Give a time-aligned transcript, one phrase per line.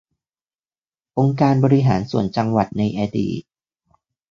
[1.19, 3.41] องค์การบริหารส่วนจังหวัดในอดีต